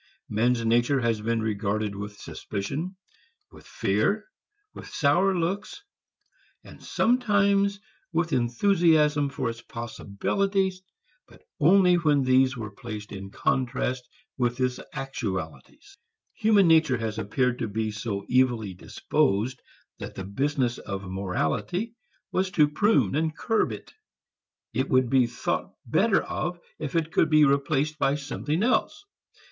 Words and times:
Man's 0.29 0.65
nature 0.65 0.99
has 1.01 1.21
been 1.21 1.43
regarded 1.43 1.93
with 1.95 2.17
suspicion, 2.19 2.95
with 3.51 3.67
fear, 3.67 4.25
with 4.73 4.87
sour 4.87 5.35
looks, 5.37 5.83
sometimes 6.79 7.79
with 8.11 8.33
enthusiasm 8.33 9.29
for 9.29 9.47
its 9.47 9.61
possibilities 9.61 10.81
but 11.27 11.43
only 11.59 11.97
when 11.99 12.23
these 12.23 12.57
were 12.57 12.71
placed 12.71 13.11
in 13.11 13.29
contrast 13.29 14.09
with 14.39 14.59
its 14.59 14.79
actualities. 14.91 15.99
It 16.41 16.99
has 16.99 17.19
appeared 17.19 17.59
to 17.59 17.67
be 17.67 17.91
so 17.91 18.25
evilly 18.27 18.73
disposed 18.73 19.61
that 19.99 20.15
the 20.15 20.23
business 20.23 20.79
of 20.79 21.03
morality 21.11 21.93
was 22.31 22.49
to 22.53 22.67
prune 22.67 23.13
and 23.15 23.37
curb 23.37 23.71
it; 23.71 23.93
it 24.73 24.89
would 24.89 25.11
be 25.11 25.27
thought 25.27 25.75
better 25.85 26.23
of 26.23 26.59
if 26.79 26.95
it 26.95 27.11
could 27.11 27.29
be 27.29 27.45
replaced 27.45 27.99
by 27.99 28.15
something 28.15 28.63
else. 28.63 29.05